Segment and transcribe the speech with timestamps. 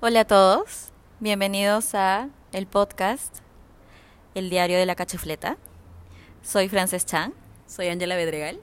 [0.00, 3.38] Hola a todos, bienvenidos a el podcast
[4.36, 5.56] El Diario de la Cachufleta.
[6.40, 7.34] Soy Frances Chan
[7.66, 8.60] Soy Angela Bedregal.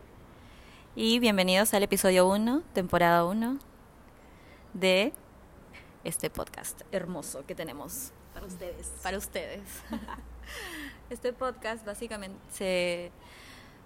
[0.95, 3.59] y bienvenidos al episodio 1, temporada 1
[4.73, 5.11] de
[6.05, 8.93] este podcast hermoso que tenemos Para ustedes.
[9.03, 9.61] para ustedes.
[11.09, 13.11] Este podcast básicamente se,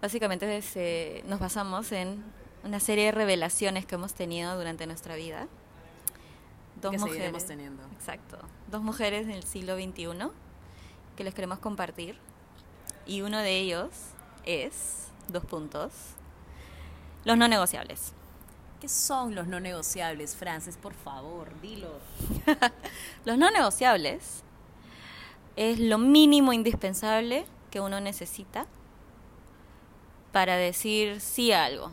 [0.02, 2.24] básicamente se, nos basamos en
[2.64, 5.48] una serie de revelaciones que hemos tenido durante nuestra vida.
[6.82, 7.46] Dos que mujeres.
[7.46, 7.84] teniendo.
[7.94, 8.38] Exacto.
[8.70, 10.30] Dos mujeres del siglo XXI
[11.16, 12.18] que les queremos compartir.
[13.06, 13.90] Y uno de ellos
[14.46, 15.92] es, dos puntos,
[17.26, 18.14] los no negociables.
[18.80, 20.78] ¿Qué son los no negociables, Frances?
[20.78, 21.90] Por favor, dilo.
[23.26, 24.44] Los no negociables
[25.58, 28.66] es lo mínimo indispensable que uno necesita
[30.32, 31.92] para decir sí a algo,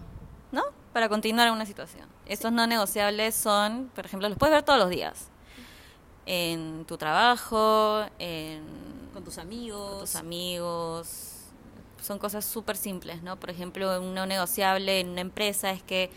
[0.52, 0.62] ¿no?
[0.92, 2.15] Para continuar una situación.
[2.26, 5.28] Estos no negociables son, por ejemplo, los puedes ver todos los días.
[6.26, 8.64] En tu trabajo, en
[9.12, 10.00] Con tus con amigos.
[10.00, 11.32] tus amigos.
[12.02, 13.36] Son cosas súper simples, ¿no?
[13.36, 16.10] Por ejemplo, un no negociable en una empresa es que,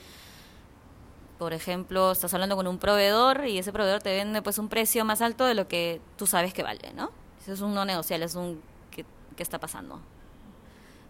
[1.37, 5.05] por ejemplo, estás hablando con un proveedor y ese proveedor te vende pues un precio
[5.05, 7.11] más alto de lo que tú sabes que vale, ¿no?
[7.41, 9.99] Eso es un no negociable, es un ¿qué, qué está pasando?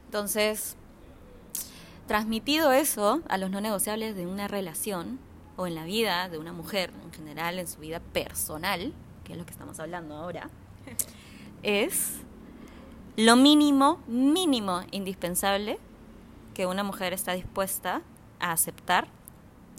[0.05, 0.75] Entonces,
[2.09, 5.19] transmitido eso a los no negociables de una relación
[5.57, 8.93] o en la vida de una mujer en general, en su vida personal,
[9.23, 10.49] que es lo que estamos hablando ahora,
[11.61, 12.15] es
[13.15, 15.77] lo mínimo, mínimo indispensable
[16.55, 18.01] que una mujer está dispuesta
[18.39, 19.07] a aceptar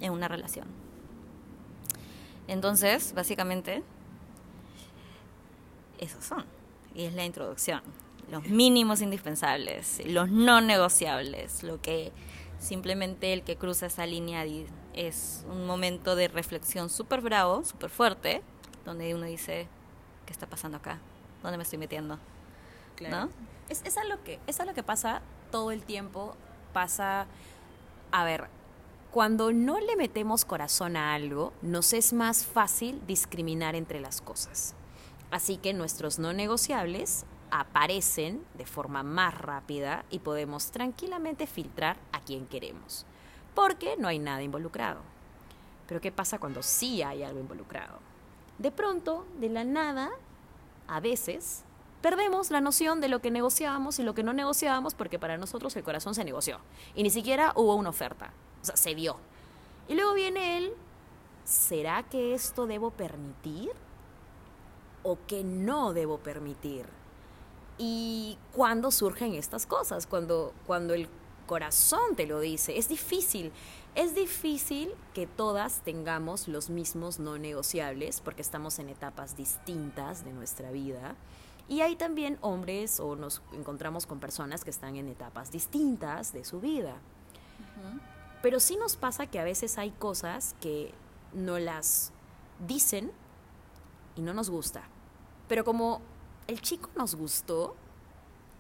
[0.01, 0.69] en una relación.
[2.47, 3.83] Entonces, básicamente,
[5.99, 6.45] esos son.
[6.95, 7.83] Y es la introducción.
[8.31, 12.13] Los mínimos indispensables, los no negociables, lo que
[12.59, 14.45] simplemente el que cruza esa línea
[14.95, 18.43] es un momento de reflexión súper bravo, súper fuerte,
[18.85, 19.67] donde uno dice,
[20.27, 21.01] ¿qué está pasando acá?
[21.43, 22.19] ¿Dónde me estoy metiendo?
[22.97, 23.27] Claro.
[23.27, 23.31] ¿No?
[23.69, 26.37] Es, es, algo que, es algo que pasa todo el tiempo.
[26.73, 27.27] Pasa.
[28.13, 28.49] A ver,
[29.11, 34.75] cuando no le metemos corazón a algo, nos es más fácil discriminar entre las cosas.
[35.31, 42.21] Así que nuestros no negociables aparecen de forma más rápida y podemos tranquilamente filtrar a
[42.21, 43.07] quien queremos.
[43.55, 45.01] Porque no hay nada involucrado.
[45.87, 47.99] Pero ¿qué pasa cuando sí hay algo involucrado?
[48.59, 50.11] De pronto, de la nada,
[50.87, 51.65] a veces
[52.01, 55.75] perdemos la noción de lo que negociábamos y lo que no negociábamos porque para nosotros
[55.77, 56.61] el corazón se negoció
[56.95, 58.33] y ni siquiera hubo una oferta,
[58.63, 59.17] o sea, se dio.
[59.89, 60.73] Y luego viene él,
[61.45, 63.73] ¿será que esto debo permitir
[65.03, 67.00] o que no debo permitir?
[67.83, 71.09] Y cuando surgen estas cosas, cuando, cuando el
[71.47, 73.53] corazón te lo dice, es difícil.
[73.95, 80.35] Es difícil que todas tengamos los mismos no negociables porque estamos en etapas distintas de
[80.35, 81.17] nuestra vida.
[81.69, 86.45] Y hay también hombres o nos encontramos con personas que están en etapas distintas de
[86.45, 86.97] su vida.
[88.43, 90.93] Pero sí nos pasa que a veces hay cosas que
[91.33, 92.13] no las
[92.69, 93.11] dicen
[94.17, 94.83] y no nos gusta.
[95.49, 96.03] Pero como
[96.47, 97.77] el chico nos gustó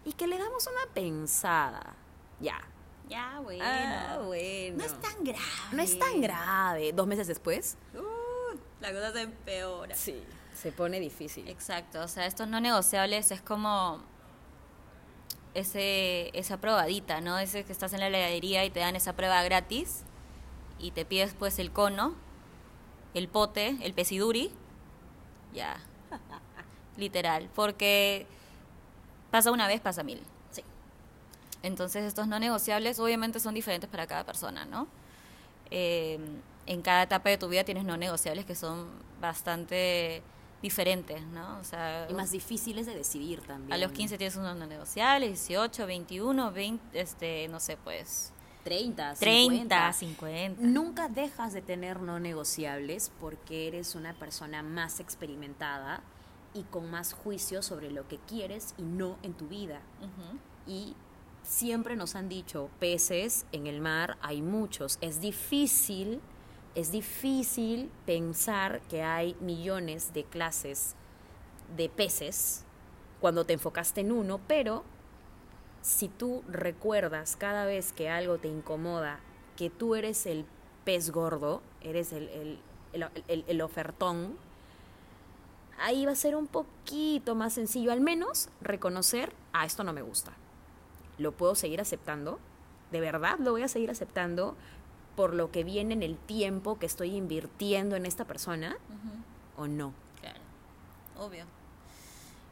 [0.04, 1.94] y que le damos una pensada,
[2.41, 2.60] ya.
[3.08, 3.64] Ya, bueno.
[3.66, 4.76] Ah, bueno.
[4.78, 5.42] No es tan grave.
[5.72, 6.92] No es tan grave.
[6.92, 9.94] Dos meses después, Uh, la cosa se empeora.
[9.96, 10.22] sí,
[10.54, 11.48] se pone difícil.
[11.48, 14.00] Exacto, o sea, estos no negociables es como
[15.54, 17.38] ese esa probadita, ¿no?
[17.38, 20.02] Ese que estás en la heladería y te dan esa prueba gratis
[20.78, 22.14] y te pides pues el cono,
[23.14, 24.52] el pote, el pesiduri,
[25.52, 25.80] ya,
[27.00, 28.27] literal, porque
[29.31, 30.21] pasa una vez, pasa mil.
[30.50, 30.62] Sí.
[31.62, 34.87] Entonces estos no negociables obviamente son diferentes para cada persona, ¿no?
[35.71, 36.19] Eh,
[36.66, 38.87] en cada etapa de tu vida tienes no negociables que son
[39.21, 40.22] bastante
[40.62, 41.59] diferentes, ¿no?
[41.59, 43.72] O sea, Y más difíciles de decidir también.
[43.72, 48.33] a los 15 tienes unos no negociables, 18, 21, 20, este, no sé, pues
[48.65, 49.93] 30, 30, 50.
[49.94, 50.62] 50.
[50.62, 56.03] Nunca dejas de tener no negociables porque eres una persona más experimentada
[56.54, 59.80] y con más juicio sobre lo que quieres y no en tu vida.
[60.66, 60.94] Y
[61.42, 64.98] siempre nos han dicho, peces en el mar hay muchos.
[65.00, 66.20] Es difícil,
[66.74, 70.94] es difícil pensar que hay millones de clases
[71.76, 72.64] de peces
[73.20, 74.82] cuando te enfocaste en uno, pero
[75.82, 79.20] si tú recuerdas cada vez que algo te incomoda,
[79.56, 80.44] que tú eres el
[80.84, 82.58] pez gordo, eres el, el,
[83.28, 84.36] el- el ofertón,
[85.80, 90.03] ahí va a ser un poquito más sencillo, al menos reconocer, ah, esto no me
[90.03, 90.32] gusta.
[91.18, 92.38] Lo puedo seguir aceptando,
[92.91, 94.56] de verdad lo voy a seguir aceptando
[95.16, 98.77] por lo que viene en el tiempo que estoy invirtiendo en esta persona,
[99.56, 99.92] o no.
[100.21, 100.41] Claro,
[101.18, 101.44] obvio.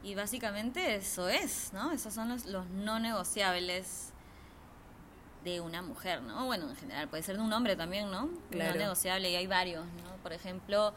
[0.03, 1.91] Y básicamente eso es, ¿no?
[1.91, 4.11] Esos son los, los no negociables
[5.43, 6.45] de una mujer, ¿no?
[6.45, 8.29] Bueno, en general, puede ser de un hombre también, ¿no?
[8.51, 8.73] Claro.
[8.73, 10.15] No negociable, y hay varios, ¿no?
[10.21, 10.93] Por ejemplo,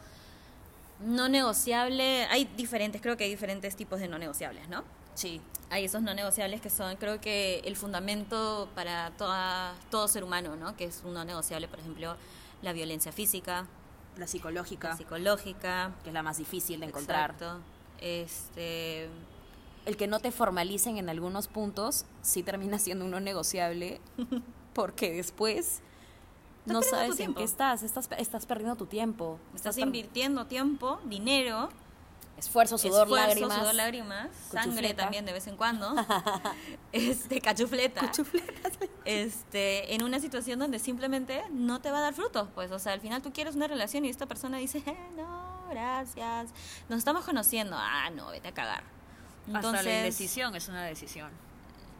[1.05, 4.83] no negociable, hay diferentes, creo que hay diferentes tipos de no negociables, ¿no?
[5.15, 5.41] Sí.
[5.69, 10.55] Hay esos no negociables que son, creo que el fundamento para toda, todo ser humano,
[10.55, 10.75] ¿no?
[10.75, 12.15] Que es un no negociable, por ejemplo,
[12.61, 13.67] la violencia física,
[14.17, 17.31] La psicológica, la psicológica, que es la más difícil de encontrar.
[17.31, 17.59] Exacto.
[17.99, 19.09] Este,
[19.85, 23.99] El que no te formalicen en algunos puntos sí termina siendo un no negociable
[24.73, 25.81] porque después
[26.65, 29.39] no sabes en qué estás, estás, estás perdiendo tu tiempo.
[29.55, 31.69] estás invirtiendo tiempo, dinero,
[32.37, 33.57] esfuerzo, sudor, esfuerzo, lágrimas.
[33.59, 35.93] sudor, lágrimas, sangre también de vez en cuando,
[36.91, 38.11] este, cachufleta,
[39.05, 42.93] este, en una situación donde simplemente no te va a dar frutos, pues, o sea,
[42.93, 46.49] al final tú quieres una relación y esta persona dice, eh, no, gracias,
[46.89, 48.83] nos estamos conociendo, ah, no, vete a cagar.
[49.53, 51.29] Hasta la indecisión es una decisión.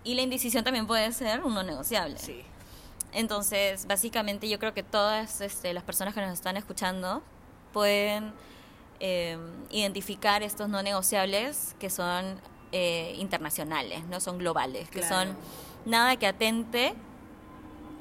[0.05, 2.17] y la indecisión también puede ser un no negociable.
[2.17, 2.43] Sí.
[3.13, 7.21] Entonces, básicamente yo creo que todas este, las personas que nos están escuchando
[7.71, 8.33] pueden
[8.99, 9.37] eh,
[9.69, 12.39] identificar estos no negociables que son
[12.71, 15.31] eh, internacionales, no son globales, que Claro.
[15.31, 15.37] son
[15.85, 16.93] nada que atente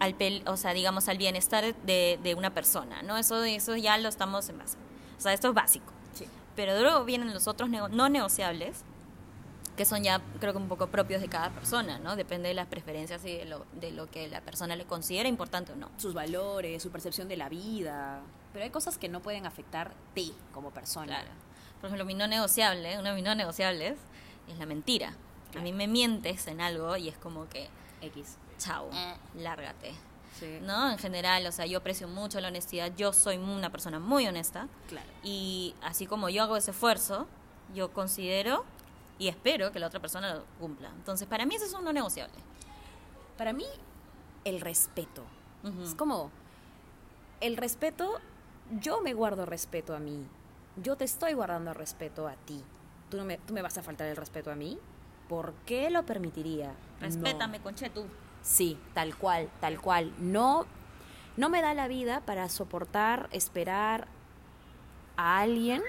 [0.00, 3.16] al pel- o sea, digamos al bienestar de, de una persona, ¿no?
[3.18, 4.76] Eso eso ya lo estamos en base.
[5.18, 5.92] O sea, esto es básico.
[6.14, 6.26] Sí.
[6.56, 8.82] Pero luego vienen los otros nego- no negociables,
[9.76, 12.14] que son ya creo que un poco propios de cada persona, ¿no?
[12.16, 15.72] Depende de las preferencias y de lo, de lo que la persona le considera importante
[15.72, 15.90] o no.
[15.96, 18.20] Sus valores, su percepción de la vida.
[18.52, 21.06] Pero hay cosas que no pueden afectar ti como persona.
[21.06, 21.30] Claro.
[21.80, 23.96] Por ejemplo, mi no negociable, uno de mis no negociables
[24.48, 25.14] es la mentira.
[25.56, 27.68] A mí me mientes en algo y es como que,
[28.02, 28.36] X.
[28.58, 29.14] chao, Eh.
[29.38, 29.92] lárgate.
[30.38, 30.58] Sí.
[30.62, 30.90] ¿No?
[30.90, 34.68] En general, o sea, yo aprecio mucho la honestidad, yo soy una persona muy honesta
[34.88, 35.06] Claro.
[35.22, 37.26] y así como yo hago ese esfuerzo,
[37.74, 38.64] yo considero
[39.18, 40.90] y espero que la otra persona lo cumpla.
[40.90, 42.34] Entonces, para mí eso es un no negociable.
[43.36, 43.66] Para mí,
[44.44, 45.24] el respeto.
[45.82, 46.30] Es como,
[47.40, 48.18] el respeto,
[48.80, 50.26] yo me guardo respeto a mí.
[50.76, 52.64] Yo te estoy guardando respeto a ti.
[53.10, 54.78] ¿Tú, no me, ¿Tú me vas a faltar el respeto a mí?
[55.28, 56.74] ¿Por qué lo permitiría?
[57.00, 57.64] Respétame, No.
[57.64, 58.06] conche tú.
[58.42, 60.12] Sí, tal cual, tal cual.
[60.18, 60.66] No,
[61.36, 64.08] no me da la vida para soportar, esperar
[65.16, 65.82] a alguien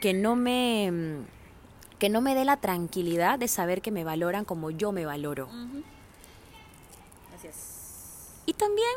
[0.00, 1.26] que no me mm,
[2.04, 5.48] que no me dé la tranquilidad de saber que me valoran como yo me valoro.
[7.34, 8.42] Así es.
[8.44, 8.90] Y también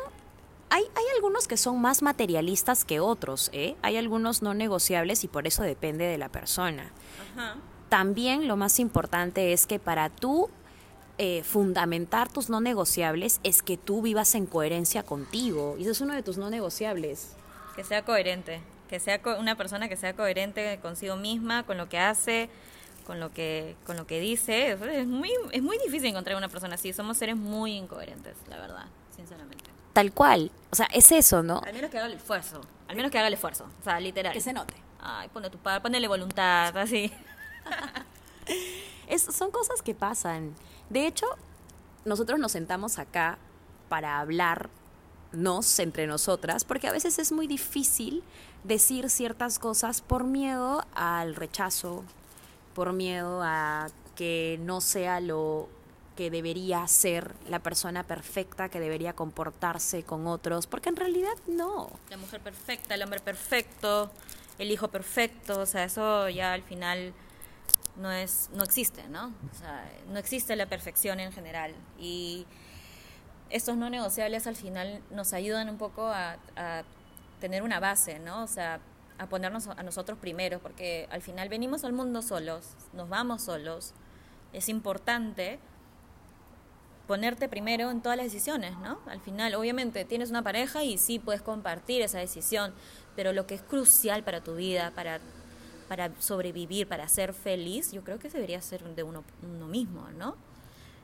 [0.68, 3.76] hay, hay algunos que son más materialistas que otros, ¿eh?
[3.80, 6.92] Hay algunos no negociables y por eso depende de la persona.
[7.34, 7.54] Ajá.
[7.88, 10.50] También lo más importante es que para tú
[11.16, 15.76] eh, fundamentar tus no negociables es que tú vivas en coherencia contigo.
[15.78, 17.30] Y eso es uno de tus no negociables.
[17.74, 18.60] Que sea coherente,
[18.90, 22.50] que sea co- una persona que sea coherente consigo misma, con lo que hace,
[23.08, 24.70] con lo que con lo que dice.
[24.72, 26.92] Es muy es muy difícil encontrar una persona así.
[26.92, 28.84] Somos seres muy incoherentes, la verdad,
[29.16, 29.64] sinceramente.
[29.92, 30.52] Tal cual.
[30.70, 31.60] O sea, es eso, ¿no?
[31.66, 34.32] Al menos que haga el esfuerzo, al menos que haga el esfuerzo, o sea, literal.
[34.32, 34.74] Que se note.
[35.00, 37.10] Ay, pone tu pa- ponele voluntad, así.
[39.08, 40.54] Es, son cosas que pasan.
[40.90, 41.26] De hecho,
[42.04, 43.38] nosotros nos sentamos acá
[43.88, 48.22] para hablarnos entre nosotras, porque a veces es muy difícil
[48.64, 52.04] decir ciertas cosas por miedo al rechazo,
[52.78, 55.68] por miedo a que no sea lo
[56.14, 61.90] que debería ser la persona perfecta, que debería comportarse con otros, porque en realidad no.
[62.08, 64.12] La mujer perfecta, el hombre perfecto,
[64.60, 67.14] el hijo perfecto, o sea, eso ya al final
[67.96, 69.32] no es no existe, ¿no?
[69.52, 72.46] O sea, no existe la perfección en general y
[73.50, 76.84] estos no negociables al final nos ayudan un poco a, a
[77.40, 78.44] tener una base, ¿no?
[78.44, 78.78] O sea,
[79.18, 83.92] a ponernos a nosotros primero, porque al final venimos al mundo solos, nos vamos solos.
[84.52, 85.58] Es importante
[87.06, 89.00] ponerte primero en todas las decisiones, ¿no?
[89.06, 92.74] Al final, obviamente, tienes una pareja y sí puedes compartir esa decisión,
[93.16, 95.18] pero lo que es crucial para tu vida, para,
[95.88, 100.36] para sobrevivir, para ser feliz, yo creo que debería ser de uno, uno mismo, ¿no?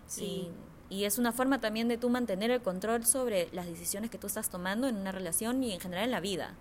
[0.06, 0.52] Sí.
[0.90, 4.18] Y, y es una forma también de tú mantener el control sobre las decisiones que
[4.18, 6.54] tú estás tomando en una relación y en general en la vida.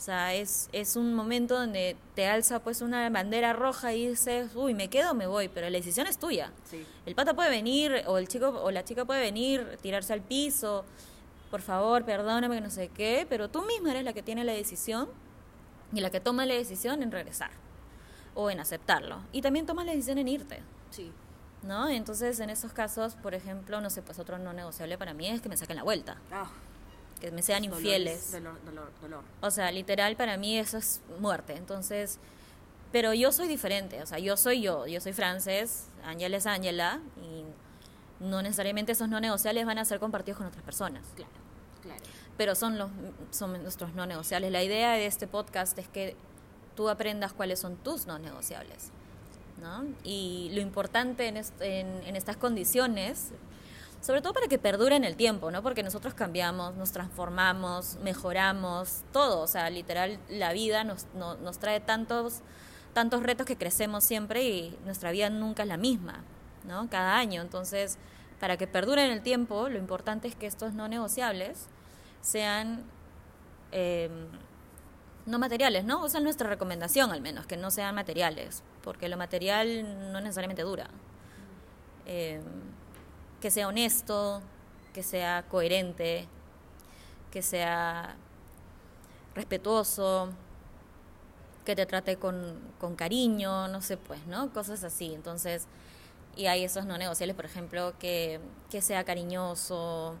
[0.00, 4.52] O sea, es, es un momento donde te alza pues una bandera roja y dices,
[4.54, 6.52] uy, me quedo o me voy, pero la decisión es tuya.
[6.64, 6.86] Sí.
[7.04, 10.86] El pata puede venir, o el chico o la chica puede venir, tirarse al piso,
[11.50, 14.54] por favor, perdóname, que no sé qué, pero tú misma eres la que tiene la
[14.54, 15.06] decisión
[15.92, 17.50] y la que toma la decisión en regresar
[18.34, 19.18] o en aceptarlo.
[19.32, 21.12] Y también tomas la decisión en irte, Sí.
[21.62, 21.90] ¿no?
[21.90, 25.42] Entonces, en esos casos, por ejemplo, no sé, pues otro no negociable para mí es
[25.42, 26.16] que me saquen la vuelta.
[26.32, 26.48] Ah,
[27.20, 28.32] que me sean Dolores, infieles.
[28.32, 29.22] Dolor, dolor, dolor.
[29.40, 31.54] O sea, literal para mí eso es muerte.
[31.56, 32.18] Entonces,
[32.92, 37.00] pero yo soy diferente, o sea, yo soy yo, yo soy Frances, Ángela es Ángela
[37.22, 37.44] y
[38.24, 41.04] no necesariamente esos no negociables van a ser compartidos con otras personas.
[41.14, 41.30] Claro,
[41.82, 42.00] claro.
[42.36, 42.90] Pero son los
[43.30, 44.50] son nuestros no negociables.
[44.50, 46.16] La idea de este podcast es que
[46.74, 48.90] tú aprendas cuáles son tus no negociables.
[49.60, 49.84] ¿no?
[50.04, 53.28] Y lo importante en, est- en, en estas condiciones,
[54.00, 55.62] sobre todo para que perduren el tiempo, ¿no?
[55.62, 59.40] Porque nosotros cambiamos, nos transformamos, mejoramos, todo.
[59.42, 62.40] O sea, literal, la vida nos, no- nos trae tantos,
[62.94, 66.24] tantos retos que crecemos siempre y nuestra vida nunca es la misma,
[66.64, 66.88] ¿no?
[66.90, 67.42] Cada año.
[67.42, 67.98] Entonces,
[68.40, 71.66] para que perduren el tiempo, lo importante es que estos no negociables
[72.22, 72.84] sean
[73.72, 74.08] eh,
[75.26, 76.02] no materiales, ¿no?
[76.02, 80.62] O sea, nuestra recomendación al menos, que no sean materiales, porque lo material no necesariamente
[80.62, 80.88] dura.
[82.06, 82.40] Eh,
[83.40, 84.42] que sea honesto,
[84.92, 86.28] que sea coherente,
[87.30, 88.16] que sea
[89.34, 90.30] respetuoso,
[91.64, 94.52] que te trate con, con cariño, no sé, pues, ¿no?
[94.52, 95.14] Cosas así.
[95.14, 95.66] Entonces,
[96.36, 100.16] y hay esos no negociables, por ejemplo, que, que sea cariñoso,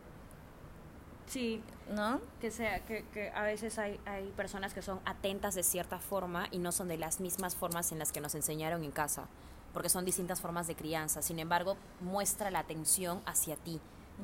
[1.26, 2.20] Sí, ¿no?
[2.40, 6.48] que sea que, que a veces hay, hay personas que son atentas de cierta forma
[6.50, 9.28] y no son de las mismas formas en las que nos enseñaron en casa,
[9.72, 11.22] porque son distintas formas de crianza.
[11.22, 13.80] Sin embargo, muestra la atención hacia ti,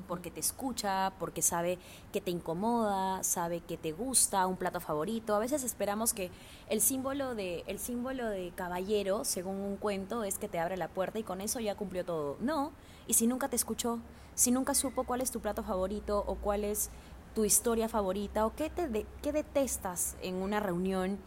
[0.09, 1.79] porque te escucha, porque sabe
[2.13, 5.35] que te incomoda, sabe que te gusta un plato favorito.
[5.35, 6.31] A veces esperamos que
[6.69, 10.89] el símbolo de el símbolo de caballero, según un cuento, es que te abre la
[10.89, 12.37] puerta y con eso ya cumplió todo.
[12.41, 12.73] No,
[13.07, 13.99] y si nunca te escuchó,
[14.35, 16.91] si nunca supo cuál es tu plato favorito o cuál es
[17.35, 21.19] tu historia favorita o qué, te de- qué detestas en una reunión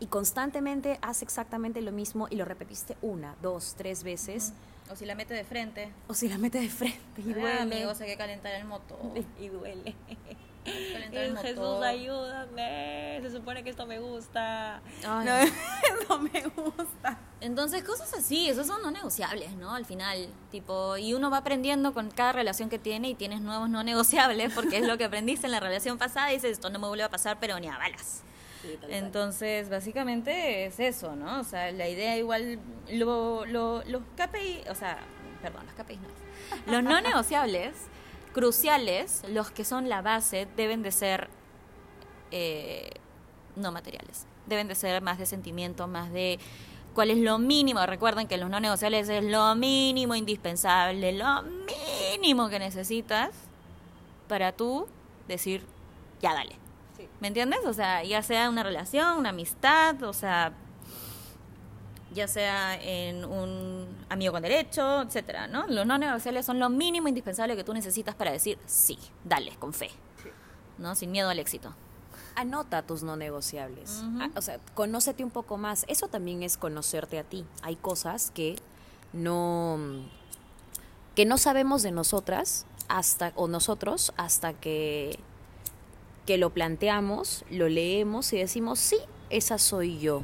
[0.00, 4.52] y constantemente hace exactamente lo mismo y lo repetiste una, dos, tres veces,
[4.90, 5.90] O si la mete de frente.
[6.08, 7.58] o si la metes de frente y Ah, duele.
[7.60, 8.98] amigos, hay que calentar el motor.
[9.40, 9.94] y duele.
[10.64, 11.84] Calentar el Jesús, motor.
[11.84, 13.18] ayúdame.
[13.22, 14.80] Se supone que esto me gusta.
[15.06, 15.26] Ay.
[15.26, 17.18] No, no me gusta.
[17.40, 19.74] Entonces, cosas así, esos son no negociables, ¿no?
[19.74, 23.68] Al final, tipo, y uno va aprendiendo con cada relación que tiene y tienes nuevos
[23.68, 26.78] no negociables porque es lo que aprendiste en la relación pasada y dices, esto no
[26.78, 28.22] me vuelve a pasar, pero ni a balas.
[28.90, 31.40] Entonces, básicamente es eso, ¿no?
[31.40, 32.58] O sea, la idea igual,
[32.90, 34.98] lo, lo- los KPI, o sea,
[35.42, 36.66] perdón, los KPIs no es.
[36.72, 37.74] Los no negociables,
[38.32, 41.28] cruciales, los que son la base, deben de ser
[42.30, 42.90] eh,
[43.56, 44.26] no materiales.
[44.46, 46.38] Deben de ser más de sentimiento, más de
[46.94, 47.84] cuál es lo mínimo.
[47.86, 51.42] Recuerden que los no negociables es lo mínimo indispensable, lo
[52.20, 53.30] mínimo que necesitas
[54.28, 54.86] para tú
[55.28, 55.62] decir,
[56.20, 56.56] ya dale.
[56.96, 57.08] Sí.
[57.20, 57.60] ¿Me entiendes?
[57.66, 60.52] O sea, ya sea una relación, una amistad, o sea,
[62.14, 65.66] ya sea en un amigo con derecho, etcétera, ¿no?
[65.66, 69.72] Los no negociables son lo mínimo indispensable que tú necesitas para decir sí, dale, con
[69.72, 69.90] fe,
[70.78, 70.94] ¿no?
[70.94, 71.74] Sin miedo al éxito.
[72.36, 74.02] Anota tus no negociables.
[74.18, 75.84] Ah, O sea, conócete un poco más.
[75.86, 77.44] Eso también es conocerte a ti.
[77.62, 78.56] Hay cosas que
[79.12, 79.78] no
[81.14, 85.20] que no sabemos de nosotras hasta o nosotros hasta que
[86.26, 88.98] que lo planteamos, lo leemos y decimos, "Sí,
[89.30, 90.22] esa soy yo."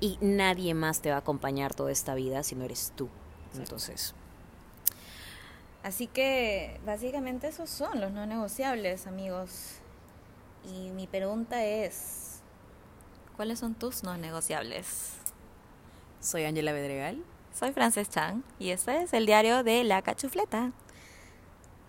[0.00, 3.08] Y nadie más te va a acompañar toda esta vida si no eres tú.
[3.56, 4.14] Entonces,
[5.82, 9.76] Así que básicamente esos son los no negociables, amigos.
[10.64, 12.40] Y mi pregunta es,
[13.36, 15.12] ¿cuáles son tus no negociables?
[16.18, 17.22] soy Ángela Bedregal.
[17.54, 20.72] Soy Frances Chang y este es el diario de La Cachufleta.